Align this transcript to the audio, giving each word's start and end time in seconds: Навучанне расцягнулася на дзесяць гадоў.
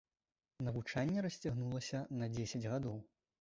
Навучанне 0.67 1.25
расцягнулася 1.25 2.01
на 2.23 2.31
дзесяць 2.39 2.65
гадоў. 2.73 2.99